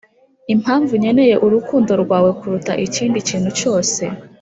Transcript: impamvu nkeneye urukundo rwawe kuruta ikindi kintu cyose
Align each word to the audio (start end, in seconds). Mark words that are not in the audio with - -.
impamvu 0.53 0.91
nkeneye 1.01 1.35
urukundo 1.45 1.91
rwawe 2.03 2.29
kuruta 2.39 2.71
ikindi 2.85 3.17
kintu 3.29 3.49
cyose 3.59 4.03